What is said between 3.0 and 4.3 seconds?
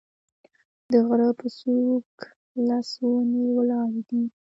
ونې ولاړې دي